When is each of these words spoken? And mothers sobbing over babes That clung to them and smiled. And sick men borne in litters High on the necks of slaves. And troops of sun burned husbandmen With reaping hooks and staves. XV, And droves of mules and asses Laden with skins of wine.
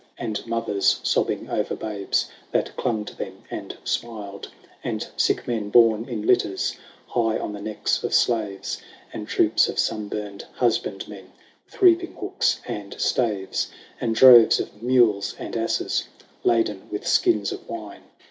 And 0.17 0.43
mothers 0.47 0.99
sobbing 1.03 1.47
over 1.47 1.75
babes 1.75 2.27
That 2.51 2.75
clung 2.75 3.05
to 3.05 3.15
them 3.15 3.43
and 3.51 3.77
smiled. 3.83 4.49
And 4.83 5.07
sick 5.15 5.47
men 5.47 5.69
borne 5.69 6.05
in 6.09 6.25
litters 6.25 6.75
High 7.05 7.37
on 7.37 7.53
the 7.53 7.61
necks 7.61 8.03
of 8.03 8.11
slaves. 8.11 8.81
And 9.13 9.27
troops 9.27 9.69
of 9.69 9.77
sun 9.77 10.07
burned 10.07 10.43
husbandmen 10.55 11.31
With 11.67 11.81
reaping 11.83 12.13
hooks 12.15 12.61
and 12.67 12.99
staves. 12.99 13.65
XV, 13.65 13.75
And 14.01 14.15
droves 14.15 14.59
of 14.59 14.81
mules 14.81 15.35
and 15.37 15.55
asses 15.55 16.07
Laden 16.43 16.89
with 16.89 17.05
skins 17.05 17.51
of 17.51 17.69
wine. 17.69 18.01